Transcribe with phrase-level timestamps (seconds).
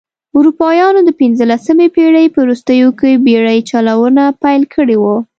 [0.37, 5.15] اروپایانو د پنځلسمې پېړۍ په وروستیو کې بېړۍ چلونه پیل کړې وه.